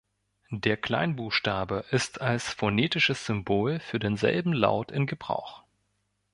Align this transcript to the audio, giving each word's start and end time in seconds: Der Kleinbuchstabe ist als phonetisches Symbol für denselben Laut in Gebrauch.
Der 0.55 0.77
Kleinbuchstabe 0.77 1.85
ist 1.91 2.21
als 2.21 2.51
phonetisches 2.51 3.23
Symbol 3.27 3.79
für 3.81 3.99
denselben 3.99 4.51
Laut 4.51 4.89
in 4.89 5.05
Gebrauch. 5.05 5.61